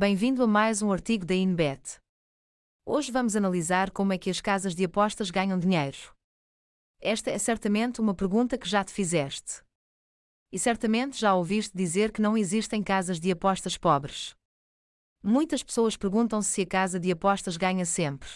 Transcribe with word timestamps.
Bem-vindo 0.00 0.44
a 0.44 0.46
mais 0.46 0.80
um 0.80 0.92
artigo 0.92 1.26
da 1.26 1.34
Inbet. 1.34 1.98
Hoje 2.86 3.10
vamos 3.10 3.34
analisar 3.34 3.90
como 3.90 4.12
é 4.12 4.16
que 4.16 4.30
as 4.30 4.40
casas 4.40 4.72
de 4.72 4.84
apostas 4.84 5.28
ganham 5.28 5.58
dinheiro. 5.58 6.14
Esta 7.00 7.32
é 7.32 7.36
certamente 7.36 8.00
uma 8.00 8.14
pergunta 8.14 8.56
que 8.56 8.68
já 8.68 8.84
te 8.84 8.92
fizeste. 8.92 9.60
E 10.52 10.58
certamente 10.58 11.18
já 11.18 11.34
ouviste 11.34 11.76
dizer 11.76 12.12
que 12.12 12.22
não 12.22 12.38
existem 12.38 12.80
casas 12.80 13.18
de 13.18 13.32
apostas 13.32 13.76
pobres. 13.76 14.36
Muitas 15.20 15.64
pessoas 15.64 15.96
perguntam-se 15.96 16.52
se 16.52 16.62
a 16.62 16.66
casa 16.66 17.00
de 17.00 17.10
apostas 17.10 17.56
ganha 17.56 17.84
sempre. 17.84 18.28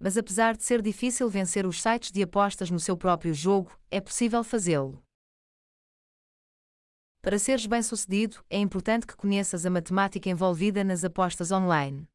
Mas 0.00 0.16
apesar 0.16 0.56
de 0.56 0.64
ser 0.64 0.82
difícil 0.82 1.30
vencer 1.30 1.64
os 1.64 1.80
sites 1.80 2.10
de 2.10 2.24
apostas 2.24 2.72
no 2.72 2.80
seu 2.80 2.96
próprio 2.96 3.32
jogo, 3.32 3.70
é 3.88 4.00
possível 4.00 4.42
fazê-lo. 4.42 5.00
Para 7.26 7.40
seres 7.40 7.66
bem-sucedido, 7.66 8.40
é 8.48 8.56
importante 8.56 9.04
que 9.04 9.16
conheças 9.16 9.66
a 9.66 9.70
matemática 9.70 10.30
envolvida 10.30 10.84
nas 10.84 11.02
apostas 11.02 11.50
online. 11.50 12.06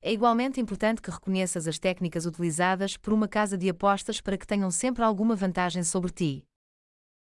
É 0.00 0.10
igualmente 0.10 0.58
importante 0.58 1.02
que 1.02 1.10
reconheças 1.10 1.68
as 1.68 1.78
técnicas 1.78 2.24
utilizadas 2.24 2.96
por 2.96 3.12
uma 3.12 3.28
casa 3.28 3.58
de 3.58 3.68
apostas 3.68 4.22
para 4.22 4.38
que 4.38 4.46
tenham 4.46 4.70
sempre 4.70 5.04
alguma 5.04 5.36
vantagem 5.36 5.84
sobre 5.84 6.10
ti. 6.10 6.46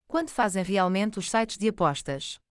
Quanto 0.06 0.32
fazem 0.32 0.62
realmente 0.62 1.18
os 1.18 1.32
sites 1.32 1.58
de 1.58 1.70
apostas? 1.70 2.42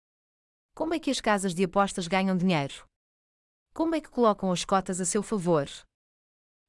Como 0.74 0.94
é 0.94 0.98
que 0.98 1.10
as 1.10 1.20
casas 1.20 1.54
de 1.54 1.62
apostas 1.62 2.08
ganham 2.08 2.34
dinheiro? 2.34 2.88
Como 3.74 3.94
é 3.94 4.00
que 4.00 4.08
colocam 4.08 4.50
as 4.50 4.64
cotas 4.64 5.02
a 5.02 5.04
seu 5.04 5.22
favor? 5.22 5.68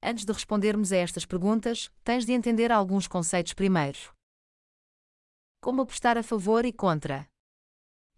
Antes 0.04 0.26
de 0.26 0.34
respondermos 0.34 0.92
a 0.92 0.98
estas 0.98 1.26
perguntas, 1.26 1.90
tens 2.04 2.26
de 2.26 2.34
entender 2.34 2.70
alguns 2.70 3.08
conceitos 3.08 3.54
primeiro. 3.54 4.14
Como 5.62 5.84
apostar 5.84 6.18
a 6.18 6.22
favor 6.22 6.66
e 6.66 6.74
contra? 6.74 7.26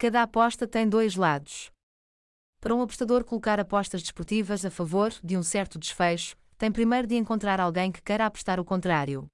Cada 0.02 0.21
aposta 0.21 0.66
tem 0.66 0.88
dois 0.88 1.17
lados. 1.17 1.70
Para 2.62 2.73
um 2.73 2.81
apostador 2.81 3.26
colocar 3.26 3.59
apostas 3.59 4.02
desportivas 4.02 4.63
a 4.63 4.71
favor 4.71 5.12
de 5.21 5.35
um 5.35 5.44
certo 5.44 5.77
desfecho, 5.77 6.38
tem 6.57 6.71
primeiro 6.71 7.05
de 7.05 7.15
encontrar 7.15 7.60
alguém 7.60 7.91
que 7.91 8.01
queira 8.01 8.26
apostar 8.26 8.62
o 8.62 8.63
contrário. 8.63 9.27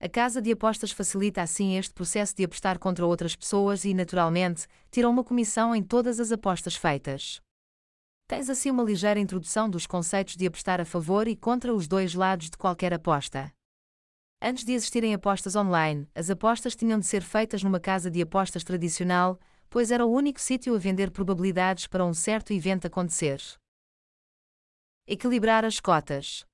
A 0.00 0.08
casa 0.08 0.42
de 0.42 0.50
apostas 0.50 0.90
facilita 0.90 1.40
assim 1.40 1.76
este 1.76 1.94
processo 1.94 2.34
de 2.34 2.42
apostar 2.42 2.80
contra 2.80 3.06
outras 3.06 3.36
pessoas 3.36 3.84
e, 3.84 3.94
naturalmente, 3.94 4.66
tira 4.90 5.08
uma 5.08 5.22
comissão 5.22 5.72
em 5.72 5.84
todas 5.84 6.18
as 6.18 6.32
apostas 6.32 6.74
feitas. 6.74 7.40
Tens 8.26 8.50
assim 8.50 8.72
uma 8.72 8.82
ligeira 8.82 9.20
introdução 9.20 9.70
dos 9.70 9.86
conceitos 9.86 10.34
de 10.34 10.48
apostar 10.48 10.80
a 10.80 10.84
favor 10.84 11.28
e 11.28 11.36
contra 11.36 11.72
os 11.72 11.86
dois 11.86 12.12
lados 12.12 12.50
de 12.50 12.56
qualquer 12.56 12.92
aposta. 12.92 13.52
Antes 14.42 14.64
de 14.64 14.72
existirem 14.72 15.14
apostas 15.14 15.54
online, 15.54 16.08
as 16.12 16.28
apostas 16.28 16.74
tinham 16.74 16.98
de 16.98 17.06
ser 17.06 17.22
feitas 17.22 17.62
numa 17.62 17.78
casa 17.78 18.10
de 18.10 18.20
apostas 18.20 18.64
tradicional, 18.64 19.38
pois 19.68 19.90
era 19.90 20.04
o 20.04 20.12
único 20.12 20.40
sítio 20.40 20.74
a 20.74 20.78
vender 20.78 21.10
probabilidades 21.10 21.86
para 21.86 22.04
um 22.04 22.14
certo 22.14 22.52
evento 22.52 22.86
acontecer. 22.86 23.40
Equilibrar 25.06 25.64
as 25.64 25.80
cotas. 25.80 26.44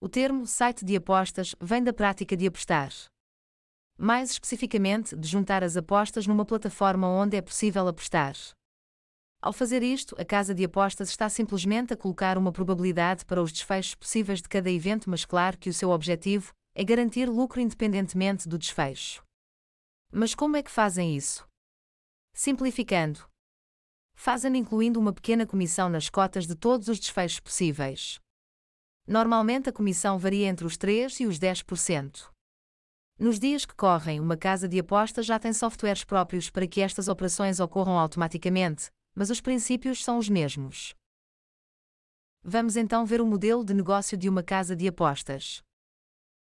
O 0.00 0.08
termo 0.08 0.46
site 0.46 0.84
de 0.84 0.96
apostas 0.96 1.54
vem 1.60 1.82
da 1.82 1.92
prática 1.92 2.36
de 2.36 2.46
apostar. 2.46 2.92
Mais 3.96 4.30
especificamente, 4.30 5.16
de 5.16 5.28
juntar 5.28 5.64
as 5.64 5.76
apostas 5.76 6.26
numa 6.26 6.44
plataforma 6.44 7.08
onde 7.08 7.36
é 7.36 7.42
possível 7.42 7.86
apostar. 7.88 8.34
Ao 9.40 9.52
fazer 9.52 9.82
isto, 9.82 10.16
a 10.18 10.24
casa 10.24 10.54
de 10.54 10.64
apostas 10.64 11.10
está 11.10 11.28
simplesmente 11.28 11.92
a 11.92 11.96
colocar 11.96 12.38
uma 12.38 12.50
probabilidade 12.50 13.24
para 13.26 13.42
os 13.42 13.52
desfechos 13.52 13.94
possíveis 13.94 14.40
de 14.40 14.48
cada 14.48 14.70
evento, 14.70 15.10
mas 15.10 15.24
claro 15.24 15.58
que 15.58 15.68
o 15.68 15.74
seu 15.74 15.90
objetivo 15.90 16.52
é 16.74 16.82
garantir 16.82 17.28
lucro 17.28 17.60
independentemente 17.60 18.48
do 18.48 18.58
desfecho. 18.58 19.22
Mas 20.10 20.34
como 20.34 20.56
é 20.56 20.62
que 20.62 20.70
fazem 20.70 21.14
isso? 21.14 21.46
Simplificando, 22.36 23.30
fazem 24.12 24.56
incluindo 24.56 24.98
uma 24.98 25.12
pequena 25.12 25.46
comissão 25.46 25.88
nas 25.88 26.10
cotas 26.10 26.48
de 26.48 26.56
todos 26.56 26.88
os 26.88 26.98
desfechos 26.98 27.38
possíveis. 27.38 28.18
Normalmente 29.06 29.68
a 29.68 29.72
comissão 29.72 30.18
varia 30.18 30.48
entre 30.48 30.66
os 30.66 30.76
3 30.76 31.20
e 31.20 31.26
os 31.26 31.38
10%. 31.38 32.28
Nos 33.16 33.38
dias 33.38 33.64
que 33.64 33.76
correm, 33.76 34.18
uma 34.18 34.36
casa 34.36 34.68
de 34.68 34.80
apostas 34.80 35.24
já 35.24 35.38
tem 35.38 35.52
softwares 35.52 36.02
próprios 36.02 36.50
para 36.50 36.66
que 36.66 36.80
estas 36.80 37.06
operações 37.06 37.60
ocorram 37.60 37.96
automaticamente, 37.96 38.90
mas 39.14 39.30
os 39.30 39.40
princípios 39.40 40.02
são 40.02 40.18
os 40.18 40.28
mesmos. 40.28 40.92
Vamos 42.42 42.76
então 42.76 43.06
ver 43.06 43.20
o 43.20 43.26
modelo 43.26 43.64
de 43.64 43.72
negócio 43.72 44.18
de 44.18 44.28
uma 44.28 44.42
casa 44.42 44.74
de 44.74 44.88
apostas. 44.88 45.62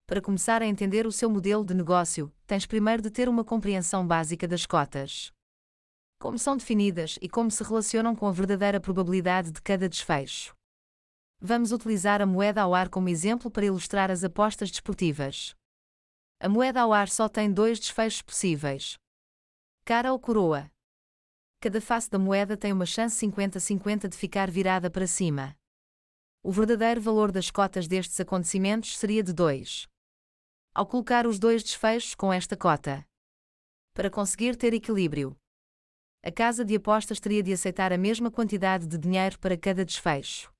Para 0.07 0.21
começar 0.21 0.61
a 0.61 0.65
entender 0.65 1.05
o 1.05 1.11
seu 1.11 1.29
modelo 1.29 1.65
de 1.65 1.73
negócio, 1.73 2.31
tens 2.47 2.65
primeiro 2.65 3.01
de 3.01 3.11
ter 3.11 3.27
uma 3.27 3.43
compreensão 3.43 4.07
básica 4.07 4.47
das 4.47 4.65
cotas. 4.65 5.33
Como 6.21 6.37
são 6.37 6.55
definidas 6.55 7.17
e 7.21 7.27
como 7.27 7.49
se 7.49 7.63
relacionam 7.63 8.15
com 8.15 8.27
a 8.27 8.31
verdadeira 8.31 8.79
probabilidade 8.79 9.51
de 9.51 9.61
cada 9.61 9.89
desfecho. 9.89 10.55
Vamos 11.39 11.71
utilizar 11.71 12.21
a 12.21 12.25
moeda 12.25 12.61
ao 12.61 12.75
ar 12.75 12.89
como 12.89 13.09
exemplo 13.09 13.49
para 13.49 13.65
ilustrar 13.65 14.11
as 14.11 14.23
apostas 14.23 14.69
desportivas. 14.69 15.55
A 16.39 16.47
moeda 16.47 16.81
ao 16.81 16.93
ar 16.93 17.09
só 17.09 17.27
tem 17.27 17.51
dois 17.51 17.79
desfechos 17.79 18.21
possíveis: 18.21 18.99
cara 19.83 20.13
ou 20.13 20.19
coroa 20.19 20.71
cada 21.61 21.79
face 21.79 22.09
da 22.09 22.17
moeda 22.17 22.57
tem 22.57 22.73
uma 22.73 22.87
chance 22.87 23.23
50-50 23.23 24.07
de 24.07 24.17
ficar 24.17 24.49
virada 24.49 24.89
para 24.89 25.05
cima. 25.05 25.55
O 26.41 26.51
verdadeiro 26.51 26.99
valor 26.99 27.31
das 27.31 27.51
cotas 27.51 27.87
destes 27.87 28.19
acontecimentos 28.19 28.97
seria 28.97 29.21
de 29.21 29.31
2. 29.31 29.87
Ao 30.73 30.87
colocar 30.87 31.27
os 31.27 31.37
dois 31.37 31.61
desfechos 31.61 32.15
com 32.15 32.33
esta 32.33 32.57
cota. 32.57 33.05
Para 33.93 34.09
conseguir 34.09 34.55
ter 34.55 34.73
equilíbrio, 34.73 35.37
a 36.23 36.31
casa 36.31 36.63
de 36.63 36.75
apostas 36.75 37.19
teria 37.19 37.41
de 37.41 37.51
aceitar 37.51 37.91
a 37.91 37.97
mesma 37.97 38.29
quantidade 38.29 38.85
de 38.85 38.95
dinheiro 38.95 39.39
para 39.39 39.57
cada 39.57 39.83
desfecho. 39.83 40.53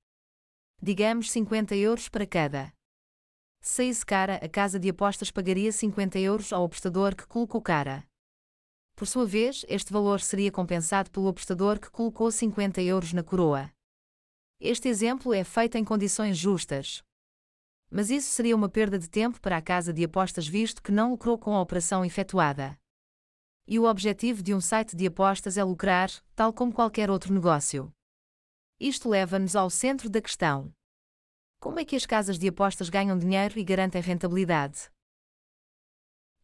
Digamos 0.81 1.29
50 1.29 1.75
euros 1.75 2.09
para 2.09 2.25
cada. 2.25 2.73
Se 3.61 3.83
isso 3.83 4.03
cara, 4.03 4.38
a 4.38 4.49
casa 4.49 4.79
de 4.79 4.89
apostas 4.89 5.29
pagaria 5.29 5.72
50 5.72 6.17
euros 6.17 6.51
ao 6.51 6.66
apostador 6.66 7.16
que 7.16 7.27
colocou 7.27 7.61
cara. 7.61 8.03
Por 8.95 9.07
sua 9.07 9.23
vez, 9.23 9.63
este 9.69 9.94
valor 9.94 10.19
seria 10.19 10.51
compensado 10.51 11.11
pelo 11.11 11.27
apostador 11.27 11.79
que 11.79 11.91
colocou 11.91 12.31
50 12.31 12.81
euros 12.81 13.13
na 13.13 13.23
coroa. 13.23 13.72
Este 14.59 14.88
exemplo 14.88 15.31
é 15.31 15.43
feito 15.43 15.78
em 15.78 15.85
condições 15.85 16.39
justas. 16.39 17.03
Mas 17.91 18.09
isso 18.09 18.31
seria 18.31 18.55
uma 18.55 18.69
perda 18.69 18.97
de 18.97 19.07
tempo 19.07 19.39
para 19.39 19.57
a 19.57 19.61
casa 19.61 19.93
de 19.93 20.03
apostas 20.03 20.47
visto 20.47 20.81
que 20.81 20.91
não 20.91 21.11
lucrou 21.11 21.38
com 21.38 21.55
a 21.55 21.61
operação 21.61 22.03
efetuada. 22.03 22.81
E 23.72 23.80
o 23.80 23.86
objetivo 23.86 24.44
de 24.44 24.54
um 24.54 24.59
site 24.59 24.98
de 24.98 25.08
apostas 25.08 25.58
é 25.58 25.64
lucrar, 25.64 26.09
tal 26.36 26.52
como 26.52 26.74
qualquer 26.74 27.09
outro 27.09 27.34
negócio. 27.34 27.90
Isto 28.78 29.08
leva-nos 29.08 29.56
ao 29.56 29.70
centro 29.70 30.09
da 30.09 30.22
questão. 30.22 30.74
Como 31.58 31.80
é 31.80 31.86
que 31.86 31.96
as 31.96 32.06
casas 32.06 32.38
de 32.38 32.50
apostas 32.50 32.90
ganham 32.90 33.18
dinheiro 33.18 33.58
e 33.58 33.64
garantem 33.64 34.02
rentabilidade? 34.02 34.92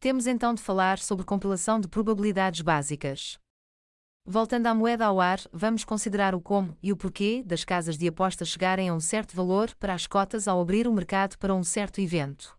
Temos 0.00 0.26
então 0.26 0.54
de 0.54 0.62
falar 0.62 0.98
sobre 0.98 1.26
compilação 1.26 1.78
de 1.78 1.86
probabilidades 1.86 2.62
básicas. 2.62 3.38
Voltando 4.24 4.68
à 4.68 4.74
moeda 4.74 5.04
ao 5.04 5.20
ar, 5.20 5.38
vamos 5.52 5.84
considerar 5.84 6.34
o 6.34 6.40
como 6.40 6.78
e 6.82 6.94
o 6.94 6.96
porquê 6.96 7.42
das 7.44 7.62
casas 7.62 7.98
de 7.98 8.08
apostas 8.08 8.48
chegarem 8.48 8.88
a 8.88 8.94
um 8.94 9.00
certo 9.00 9.36
valor 9.36 9.74
para 9.74 9.92
as 9.92 10.06
cotas 10.06 10.48
ao 10.48 10.62
abrir 10.62 10.88
o 10.88 10.94
mercado 10.94 11.36
para 11.36 11.54
um 11.54 11.62
certo 11.62 12.00
evento. 12.00 12.57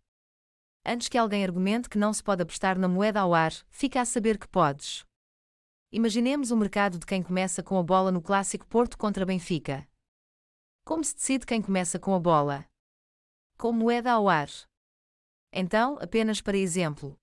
Antes 0.86 1.10
que 1.10 1.18
alguém 1.18 1.44
argumente 1.44 1.90
que 1.90 1.98
não 1.98 2.14
se 2.14 2.24
pode 2.24 2.42
apostar 2.42 2.78
na 2.78 2.88
moeda 2.88 3.20
ao 3.20 3.34
ar, 3.34 3.52
fica 3.70 4.02
a 4.02 4.06
saber 4.06 4.38
que 4.38 4.48
podes. 4.48 5.06
Imaginemos 5.92 6.52
o 6.52 6.58
mercado 6.58 7.00
de 7.00 7.06
quem 7.06 7.22
começa 7.22 7.62
com 7.62 7.78
a 7.78 7.84
bola 7.84 8.12
no 8.12 8.22
clássico 8.22 8.66
Porto 8.68 8.98
contra 8.98 9.26
Benfica. 9.26 9.88
Como 10.86 11.04
se 11.04 11.16
decide 11.16 11.46
quem 11.46 11.62
começa 11.62 12.00
com 12.00 12.14
a 12.14 12.20
bola? 12.20 12.66
Com 13.58 13.72
moeda 13.72 14.12
ao 14.12 14.30
ar. 14.30 14.50
Então, 15.52 15.98
apenas 16.00 16.42
para 16.42 16.58
exemplo, 16.58 17.20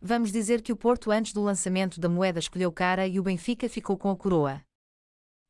Vamos 0.00 0.30
dizer 0.30 0.60
que 0.60 0.72
o 0.72 0.76
Porto, 0.76 1.10
antes 1.10 1.32
do 1.32 1.42
lançamento 1.42 1.98
da 1.98 2.08
moeda, 2.08 2.38
escolheu 2.38 2.70
cara 2.70 3.06
e 3.06 3.18
o 3.18 3.22
Benfica 3.22 3.68
ficou 3.68 3.96
com 3.96 4.10
a 4.10 4.16
coroa. 4.16 4.62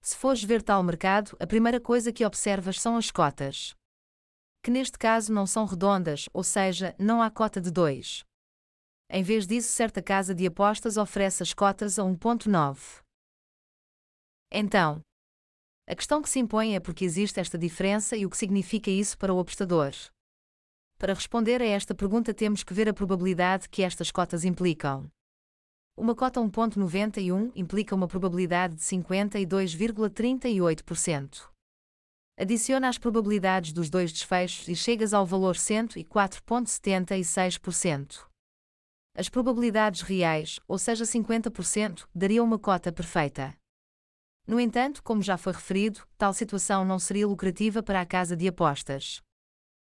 Se 0.00 0.16
fores 0.16 0.42
ver 0.42 0.62
tal 0.62 0.82
mercado, 0.82 1.36
a 1.40 1.46
primeira 1.46 1.80
coisa 1.80 2.12
que 2.12 2.24
observas 2.24 2.80
são 2.80 2.96
as 2.96 3.10
cotas. 3.10 3.74
Que 4.66 4.70
neste 4.72 4.98
caso 4.98 5.32
não 5.32 5.46
são 5.46 5.64
redondas, 5.64 6.28
ou 6.34 6.42
seja, 6.42 6.92
não 6.98 7.22
há 7.22 7.30
cota 7.30 7.60
de 7.60 7.70
2. 7.70 8.24
Em 9.08 9.22
vez 9.22 9.46
disso, 9.46 9.70
certa 9.70 10.02
casa 10.02 10.34
de 10.34 10.44
apostas 10.44 10.96
oferece 10.96 11.40
as 11.40 11.54
cotas 11.54 12.00
a 12.00 12.02
1.9. 12.02 13.00
Então, 14.50 15.00
a 15.88 15.94
questão 15.94 16.20
que 16.20 16.28
se 16.28 16.40
impõe 16.40 16.74
é 16.74 16.80
porque 16.80 17.04
existe 17.04 17.38
esta 17.38 17.56
diferença 17.56 18.16
e 18.16 18.26
o 18.26 18.28
que 18.28 18.36
significa 18.36 18.90
isso 18.90 19.16
para 19.16 19.32
o 19.32 19.38
apostador. 19.38 19.92
Para 20.98 21.14
responder 21.14 21.62
a 21.62 21.66
esta 21.66 21.94
pergunta, 21.94 22.34
temos 22.34 22.64
que 22.64 22.74
ver 22.74 22.88
a 22.88 22.92
probabilidade 22.92 23.68
que 23.68 23.84
estas 23.84 24.10
cotas 24.10 24.44
implicam. 24.44 25.08
Uma 25.96 26.16
cota 26.16 26.40
1.91 26.40 27.52
implica 27.54 27.94
uma 27.94 28.08
probabilidade 28.08 28.74
de 28.74 28.82
52,38%. 28.82 31.54
Adiciona 32.38 32.90
as 32.90 32.98
probabilidades 32.98 33.72
dos 33.72 33.88
dois 33.88 34.12
desfechos 34.12 34.68
e 34.68 34.76
chegas 34.76 35.14
ao 35.14 35.24
valor 35.24 35.54
104,76%. 35.54 38.26
As 39.16 39.30
probabilidades 39.30 40.02
reais, 40.02 40.60
ou 40.68 40.76
seja, 40.76 41.04
50%, 41.04 42.06
dariam 42.14 42.44
uma 42.44 42.58
cota 42.58 42.92
perfeita. 42.92 43.54
No 44.46 44.60
entanto, 44.60 45.02
como 45.02 45.22
já 45.22 45.38
foi 45.38 45.54
referido, 45.54 46.06
tal 46.18 46.34
situação 46.34 46.84
não 46.84 46.98
seria 46.98 47.26
lucrativa 47.26 47.82
para 47.82 48.02
a 48.02 48.06
casa 48.06 48.36
de 48.36 48.46
apostas. 48.46 49.22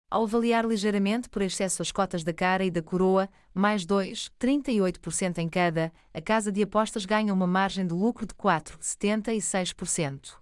Ao 0.08 0.22
avaliar 0.22 0.64
ligeiramente 0.64 1.28
por 1.28 1.42
excesso 1.42 1.82
as 1.82 1.90
cotas 1.90 2.22
da 2.22 2.32
cara 2.32 2.64
e 2.64 2.70
da 2.70 2.80
coroa, 2.80 3.28
mais 3.52 3.84
2, 3.84 4.30
38% 4.38 5.38
em 5.38 5.48
cada, 5.48 5.92
a 6.14 6.20
casa 6.20 6.52
de 6.52 6.62
apostas 6.62 7.04
ganha 7.04 7.34
uma 7.34 7.48
margem 7.48 7.84
de 7.84 7.92
lucro 7.92 8.24
de 8.24 8.34
4,76%. 8.34 10.38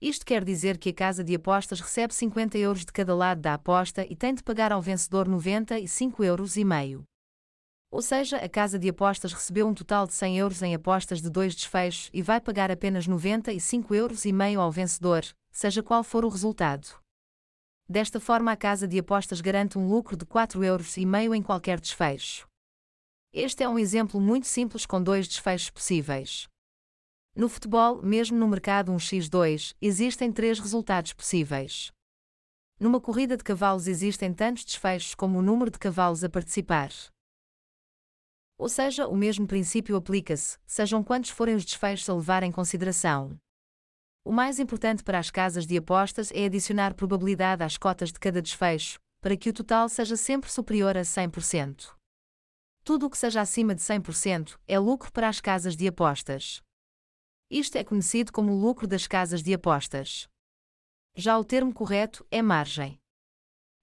Isto 0.00 0.24
quer 0.24 0.42
dizer 0.42 0.78
que 0.78 0.88
a 0.88 0.94
casa 0.94 1.22
de 1.22 1.34
apostas 1.34 1.78
recebe 1.78 2.14
50 2.14 2.56
euros 2.56 2.86
de 2.86 2.92
cada 2.92 3.14
lado 3.14 3.42
da 3.42 3.52
aposta 3.52 4.06
e 4.08 4.16
tem 4.16 4.32
de 4.32 4.42
pagar 4.42 4.72
ao 4.72 4.80
vencedor 4.80 5.28
95 5.28 6.24
euros 6.24 6.56
e 6.56 6.64
meio. 6.64 7.04
Ou 7.90 8.00
seja, 8.00 8.38
a 8.38 8.48
casa 8.48 8.78
de 8.78 8.88
apostas 8.88 9.34
recebeu 9.34 9.68
um 9.68 9.74
total 9.74 10.06
de 10.06 10.14
100 10.14 10.38
euros 10.38 10.62
em 10.62 10.74
apostas 10.74 11.20
de 11.20 11.28
dois 11.28 11.54
desfechos 11.54 12.08
e 12.14 12.22
vai 12.22 12.40
pagar 12.40 12.70
apenas 12.70 13.06
95 13.06 13.94
euros 13.94 14.24
e 14.24 14.32
meio 14.32 14.58
ao 14.60 14.72
vencedor, 14.72 15.22
seja 15.52 15.82
qual 15.82 16.02
for 16.02 16.24
o 16.24 16.30
resultado. 16.30 16.98
Desta 17.86 18.18
forma, 18.18 18.52
a 18.52 18.56
casa 18.56 18.88
de 18.88 18.98
apostas 18.98 19.42
garante 19.42 19.76
um 19.76 19.86
lucro 19.86 20.16
de 20.16 20.24
4 20.24 20.64
euros 20.64 20.96
e 20.96 21.04
meio 21.04 21.34
em 21.34 21.42
qualquer 21.42 21.78
desfecho. 21.78 22.46
Este 23.34 23.64
é 23.64 23.68
um 23.68 23.78
exemplo 23.78 24.18
muito 24.18 24.46
simples 24.46 24.86
com 24.86 25.02
dois 25.02 25.28
desfechos 25.28 25.68
possíveis. 25.68 26.48
No 27.34 27.48
futebol, 27.48 28.02
mesmo 28.02 28.36
no 28.36 28.48
mercado 28.48 28.92
1x2, 28.92 29.74
existem 29.80 30.32
três 30.32 30.58
resultados 30.58 31.12
possíveis. 31.12 31.92
Numa 32.78 33.00
corrida 33.00 33.36
de 33.36 33.44
cavalos 33.44 33.86
existem 33.86 34.32
tantos 34.34 34.64
desfechos 34.64 35.14
como 35.14 35.38
o 35.38 35.42
número 35.42 35.70
de 35.70 35.78
cavalos 35.78 36.24
a 36.24 36.28
participar. 36.28 36.90
Ou 38.58 38.68
seja, 38.68 39.06
o 39.06 39.16
mesmo 39.16 39.46
princípio 39.46 39.96
aplica-se, 39.96 40.58
sejam 40.66 41.04
quantos 41.04 41.30
forem 41.30 41.54
os 41.54 41.64
desfechos 41.64 42.08
a 42.08 42.14
levar 42.14 42.42
em 42.42 42.50
consideração. 42.50 43.38
O 44.24 44.32
mais 44.32 44.58
importante 44.58 45.02
para 45.02 45.18
as 45.18 45.30
casas 45.30 45.66
de 45.66 45.76
apostas 45.76 46.30
é 46.32 46.44
adicionar 46.44 46.94
probabilidade 46.94 47.62
às 47.62 47.78
cotas 47.78 48.12
de 48.12 48.18
cada 48.18 48.42
desfecho, 48.42 48.98
para 49.20 49.36
que 49.36 49.48
o 49.48 49.52
total 49.52 49.88
seja 49.88 50.16
sempre 50.16 50.50
superior 50.50 50.96
a 50.96 51.02
100%. 51.02 51.94
Tudo 52.84 53.06
o 53.06 53.10
que 53.10 53.16
seja 53.16 53.40
acima 53.40 53.74
de 53.74 53.82
100% 53.82 54.58
é 54.66 54.78
lucro 54.78 55.12
para 55.12 55.28
as 55.28 55.40
casas 55.40 55.76
de 55.76 55.86
apostas. 55.86 56.60
Isto 57.50 57.78
é 57.78 57.82
conhecido 57.82 58.30
como 58.30 58.54
lucro 58.54 58.86
das 58.86 59.08
casas 59.08 59.42
de 59.42 59.52
apostas. 59.52 60.28
Já 61.16 61.36
o 61.36 61.44
termo 61.44 61.74
correto 61.74 62.24
é 62.30 62.40
margem. 62.40 62.96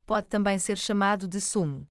Pode 0.05 0.27
também 0.27 0.57
ser 0.57 0.77
chamado 0.77 1.27
de 1.27 1.41
sumo. 1.41 1.85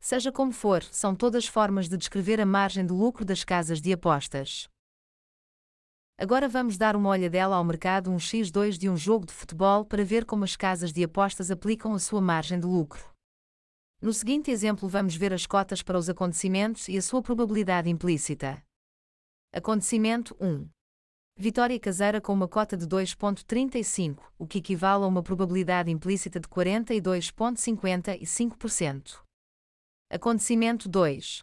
Seja 0.00 0.32
como 0.32 0.50
for, 0.50 0.82
são 0.82 1.14
todas 1.14 1.46
formas 1.46 1.88
de 1.88 1.96
descrever 1.96 2.40
a 2.40 2.44
margem 2.44 2.84
de 2.84 2.92
lucro 2.92 3.24
das 3.24 3.44
casas 3.44 3.80
de 3.80 3.92
apostas. 3.92 4.68
Agora 6.18 6.48
vamos 6.48 6.76
dar 6.76 6.96
uma 6.96 7.10
olhadela 7.10 7.54
ao 7.54 7.64
mercado 7.64 8.10
1x2 8.10 8.76
de 8.76 8.90
um 8.90 8.96
jogo 8.96 9.24
de 9.24 9.32
futebol 9.32 9.84
para 9.84 10.04
ver 10.04 10.24
como 10.24 10.42
as 10.42 10.56
casas 10.56 10.92
de 10.92 11.04
apostas 11.04 11.48
aplicam 11.48 11.94
a 11.94 12.00
sua 12.00 12.20
margem 12.20 12.58
de 12.58 12.66
lucro. 12.66 13.14
No 14.02 14.12
seguinte 14.12 14.50
exemplo, 14.50 14.88
vamos 14.88 15.14
ver 15.14 15.32
as 15.32 15.46
cotas 15.46 15.80
para 15.80 15.96
os 15.96 16.08
acontecimentos 16.08 16.88
e 16.88 16.98
a 16.98 17.02
sua 17.02 17.22
probabilidade 17.22 17.88
implícita. 17.88 18.60
Acontecimento 19.52 20.36
1. 20.40 20.73
Vitória 21.36 21.80
caseira 21.80 22.20
com 22.20 22.32
uma 22.32 22.46
cota 22.46 22.76
de 22.76 22.86
2,35, 22.86 24.22
o 24.38 24.46
que 24.46 24.58
equivale 24.58 25.02
a 25.02 25.06
uma 25.08 25.20
probabilidade 25.20 25.90
implícita 25.90 26.38
de 26.38 26.46
42,55%. 26.46 29.20
Acontecimento 30.08 30.88
2. 30.88 31.42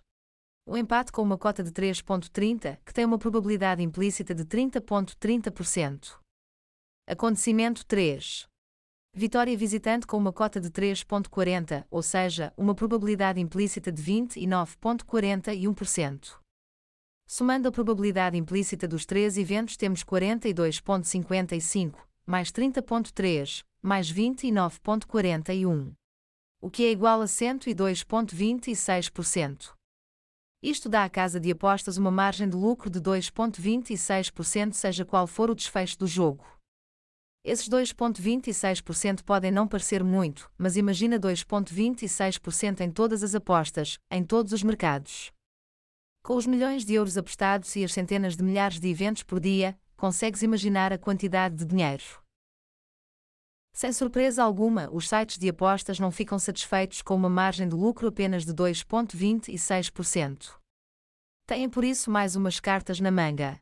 O 0.66 0.78
empate 0.78 1.12
com 1.12 1.22
uma 1.22 1.38
cota 1.38 1.62
de 1.62 1.72
3.30, 1.72 2.80
que 2.86 2.94
tem 2.94 3.04
uma 3.04 3.20
probabilidade 3.20 3.84
implícita 3.84 4.34
de 4.34 4.46
30.30%. 4.46 6.18
Acontecimento 7.06 7.86
3. 7.86 8.48
Vitória 9.14 9.58
visitante 9.58 10.08
com 10.08 10.16
uma 10.16 10.32
cota 10.32 10.62
de 10.62 10.70
3.40, 10.70 11.86
ou 11.92 12.02
seja, 12.02 12.54
uma 12.56 12.74
probabilidade 12.74 13.42
implícita 13.42 13.92
de 13.92 14.02
29.41%. 14.02 16.41
Somando 17.34 17.70
a 17.70 17.72
probabilidade 17.72 18.36
implícita 18.36 18.86
dos 18.86 19.06
três 19.06 19.38
eventos 19.38 19.78
temos 19.78 20.04
42.55, 20.04 21.96
mais 22.26 22.52
30.3, 22.52 23.64
mais 23.82 24.12
29.41 24.12 25.94
o 26.60 26.70
que 26.70 26.84
é 26.84 26.92
igual 26.92 27.22
a 27.22 27.26
102,26%. 27.26 29.72
Isto 30.62 30.90
dá 30.90 31.06
à 31.06 31.10
casa 31.10 31.40
de 31.40 31.50
apostas 31.50 31.96
uma 31.96 32.12
margem 32.12 32.50
de 32.50 32.58
lucro 32.58 32.90
de 32.90 33.00
2,26%, 33.00 34.74
seja 34.74 35.06
qual 35.06 35.26
for 35.26 35.50
o 35.50 35.56
desfecho 35.56 36.00
do 36.00 36.06
jogo. 36.06 36.46
Esses 37.46 37.70
2,26% 37.70 39.24
podem 39.24 39.52
não 39.52 39.70
parecer 39.70 40.04
muito, 40.04 40.52
mas 40.58 40.76
imagina 40.76 41.18
2,26% 41.18 42.82
em 42.82 42.92
todas 42.92 43.24
as 43.24 43.34
apostas, 43.34 43.98
em 44.12 44.22
todos 44.22 44.52
os 44.52 44.64
mercados. 44.64 45.32
Com 46.24 46.36
os 46.36 46.46
milhões 46.46 46.86
de 46.86 46.94
euros 46.94 47.18
apostados 47.18 47.76
e 47.76 47.84
as 47.84 47.94
centenas 47.94 48.38
de 48.38 48.44
milhares 48.44 48.80
de 48.80 48.88
eventos 48.88 49.24
por 49.24 49.40
dia, 49.40 49.76
consegues 49.98 50.44
imaginar 50.44 50.94
a 50.94 50.98
quantidade 50.98 51.56
de 51.56 51.66
dinheiro. 51.66 52.22
Sem 53.74 53.92
surpresa 53.92 54.44
alguma, 54.44 54.88
os 54.92 55.10
sites 55.10 55.38
de 55.38 55.50
apostas 55.50 56.00
não 56.00 56.12
ficam 56.12 56.38
satisfeitos 56.38 57.02
com 57.02 57.16
uma 57.16 57.30
margem 57.30 57.68
de 57.68 57.76
lucro 57.76 58.08
apenas 58.08 58.46
de 58.46 58.54
2,26%. 58.54 60.60
Têm 61.48 61.68
por 61.70 61.84
isso 61.84 62.12
mais 62.12 62.36
umas 62.36 62.60
cartas 62.60 63.00
na 63.00 63.10
manga. 63.10 63.60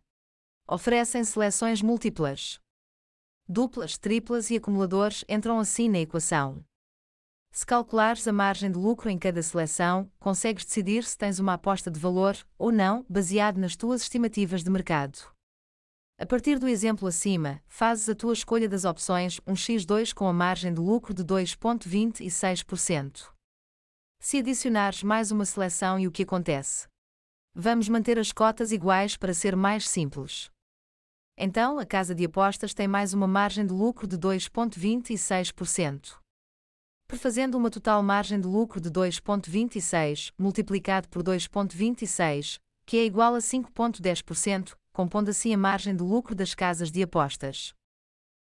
Oferecem 0.68 1.24
seleções 1.24 1.82
múltiplas. 1.82 2.60
Duplas, 3.48 3.98
triplas 3.98 4.50
e 4.50 4.58
acumuladores 4.58 5.24
entram 5.30 5.60
assim 5.60 5.88
na 5.88 6.00
equação. 6.00 6.62
Se 7.52 7.66
calculares 7.66 8.28
a 8.28 8.34
margem 8.34 8.72
de 8.72 8.78
lucro 8.78 9.10
em 9.10 9.18
cada 9.18 9.42
seleção, 9.42 10.12
consegues 10.20 10.66
decidir 10.66 11.04
se 11.04 11.18
tens 11.18 11.40
uma 11.40 11.54
aposta 11.54 11.90
de 11.90 12.00
valor 12.00 12.38
ou 12.58 12.72
não, 12.72 13.04
baseado 13.10 13.58
nas 13.58 13.76
tuas 13.76 14.04
estimativas 14.04 14.64
de 14.64 14.70
mercado. 14.70 15.18
A 16.20 16.26
partir 16.26 16.60
do 16.60 16.68
exemplo 16.68 17.08
acima, 17.08 17.62
fazes 17.68 18.10
a 18.10 18.16
tua 18.16 18.34
escolha 18.34 18.68
das 18.68 18.84
opções 18.84 19.40
1x2 19.42 20.12
com 20.14 20.28
a 20.28 20.34
margem 20.34 20.74
de 20.74 20.82
lucro 20.82 21.14
de 21.14 21.24
2,26%. 21.24 23.32
Se 24.20 24.40
adicionares 24.40 25.02
mais 25.02 25.32
uma 25.32 25.46
seleção 25.46 25.98
e 25.98 26.08
o 26.08 26.12
que 26.12 26.24
acontece? 26.24 26.90
Vamos 27.56 27.88
manter 27.88 28.20
as 28.20 28.34
cotas 28.34 28.74
iguais 28.74 29.16
para 29.16 29.34
ser 29.34 29.56
mais 29.56 29.88
simples. 29.88 30.52
Então, 31.38 31.80
a 31.80 31.86
casa 31.86 32.14
de 32.14 32.26
apostas 32.26 32.74
tem 32.74 32.86
mais 32.86 33.14
uma 33.14 33.28
margem 33.28 33.66
de 33.66 33.74
lucro 33.74 34.06
de 34.06 34.18
2,26%. 34.18 36.18
Prefazendo 37.10 37.58
uma 37.58 37.70
total 37.72 38.04
margem 38.04 38.40
de 38.40 38.48
lucro 38.48 38.80
de 38.80 38.92
2,26 38.92 40.32
multiplicado 40.38 41.10
por 41.10 41.24
2,26, 41.24 42.60
que 42.86 42.98
é 42.98 43.04
igual 43.04 43.34
a 43.34 43.40
5,10%, 43.40 44.76
compondo 44.94 45.30
assim 45.30 45.52
a 45.52 45.58
margem 45.58 45.96
de 45.96 46.04
lucro 46.04 46.36
das 46.36 46.54
casas 46.54 46.92
de 46.92 47.02
apostas. 47.02 47.74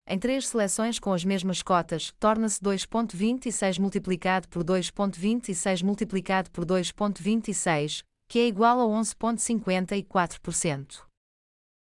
Em 0.08 0.18
três 0.18 0.48
seleções 0.48 0.98
com 0.98 1.12
as 1.12 1.22
mesmas 1.22 1.62
cotas, 1.62 2.14
torna-se 2.18 2.58
2.26 2.62 3.78
multiplicado 3.78 4.48
por 4.48 4.64
2.26 4.64 5.84
multiplicado 5.84 6.50
por 6.50 6.64
2.26, 6.64 8.04
que 8.26 8.38
é 8.38 8.46
igual 8.46 8.80
a 8.80 8.84
11.54%. 8.84 11.02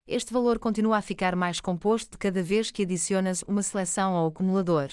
Este 0.08 0.32
valor 0.32 0.60
continua 0.60 0.98
a 0.98 1.02
ficar 1.02 1.36
mais 1.36 1.60
composto 1.60 2.12
de 2.12 2.20
cada 2.20 2.44
vez 2.44 2.70
que 2.70 2.84
adicionas 2.84 3.44
uma 3.48 3.64
seleção 3.64 4.16
ao 4.16 4.28
acumulador. 4.28 4.92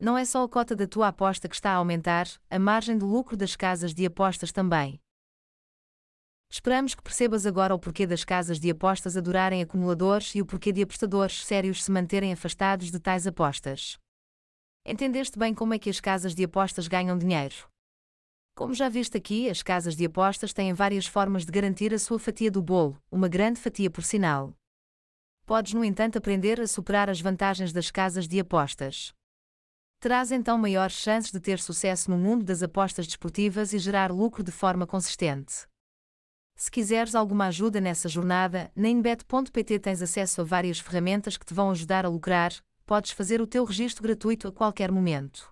Não 0.00 0.18
é 0.18 0.24
só 0.24 0.42
a 0.42 0.48
cota 0.48 0.74
da 0.74 0.86
tua 0.86 1.08
aposta 1.08 1.48
que 1.48 1.54
está 1.54 1.72
a 1.72 1.76
aumentar, 1.76 2.26
a 2.50 2.58
margem 2.58 2.98
de 2.98 3.04
lucro 3.04 3.36
das 3.36 3.54
casas 3.56 3.94
de 3.94 4.04
apostas 4.04 4.52
também. 4.52 5.00
Esperamos 6.50 6.94
que 6.94 7.02
percebas 7.02 7.46
agora 7.46 7.74
o 7.74 7.78
porquê 7.78 8.06
das 8.06 8.24
casas 8.24 8.60
de 8.60 8.70
apostas 8.70 9.16
adorarem 9.16 9.62
acumuladores 9.62 10.34
e 10.34 10.42
o 10.42 10.44
porquê 10.44 10.70
de 10.70 10.82
apostadores 10.82 11.46
sérios 11.46 11.82
se 11.82 11.90
manterem 11.90 12.30
afastados 12.30 12.90
de 12.90 13.00
tais 13.00 13.26
apostas. 13.26 13.98
Entendeste 14.84 15.38
bem 15.38 15.54
como 15.54 15.72
é 15.72 15.78
que 15.78 15.88
as 15.88 15.98
casas 15.98 16.34
de 16.34 16.44
apostas 16.44 16.88
ganham 16.88 17.16
dinheiro? 17.16 17.54
Como 18.54 18.74
já 18.74 18.90
viste 18.90 19.16
aqui, 19.16 19.48
as 19.48 19.62
casas 19.62 19.96
de 19.96 20.04
apostas 20.04 20.52
têm 20.52 20.74
várias 20.74 21.06
formas 21.06 21.46
de 21.46 21.50
garantir 21.50 21.94
a 21.94 21.98
sua 21.98 22.18
fatia 22.18 22.50
do 22.50 22.60
bolo, 22.60 23.00
uma 23.10 23.28
grande 23.28 23.58
fatia 23.58 23.90
por 23.90 24.04
sinal. 24.04 24.52
Podes, 25.46 25.72
no 25.72 25.82
entanto, 25.82 26.18
aprender 26.18 26.60
a 26.60 26.66
superar 26.66 27.08
as 27.08 27.20
vantagens 27.20 27.72
das 27.72 27.90
casas 27.90 28.28
de 28.28 28.38
apostas. 28.38 29.14
Terás 30.02 30.32
então 30.32 30.58
maiores 30.58 30.96
chances 30.96 31.30
de 31.30 31.38
ter 31.38 31.60
sucesso 31.60 32.10
no 32.10 32.18
mundo 32.18 32.44
das 32.44 32.60
apostas 32.60 33.06
desportivas 33.06 33.72
e 33.72 33.78
gerar 33.78 34.10
lucro 34.10 34.42
de 34.42 34.50
forma 34.50 34.84
consistente. 34.84 35.64
Se 36.56 36.68
quiseres 36.68 37.14
alguma 37.14 37.46
ajuda 37.46 37.80
nessa 37.80 38.08
jornada, 38.08 38.68
na 38.74 38.88
inbet.pt 38.88 39.78
tens 39.78 40.02
acesso 40.02 40.40
a 40.40 40.44
várias 40.44 40.80
ferramentas 40.80 41.36
que 41.36 41.46
te 41.46 41.54
vão 41.54 41.70
ajudar 41.70 42.04
a 42.04 42.08
lucrar, 42.08 42.52
podes 42.84 43.12
fazer 43.12 43.40
o 43.40 43.46
teu 43.46 43.64
registro 43.64 44.02
gratuito 44.02 44.48
a 44.48 44.52
qualquer 44.52 44.90
momento. 44.90 45.51